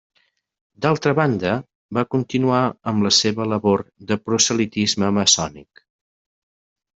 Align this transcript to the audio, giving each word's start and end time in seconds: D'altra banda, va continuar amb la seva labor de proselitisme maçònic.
D'altra 0.85 1.11
banda, 1.19 1.51
va 1.97 2.03
continuar 2.15 2.61
amb 2.93 3.05
la 3.09 3.11
seva 3.19 3.47
labor 3.51 3.85
de 4.13 4.19
proselitisme 4.31 5.13
maçònic. 5.19 5.85